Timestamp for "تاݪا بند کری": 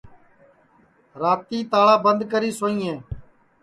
1.71-2.51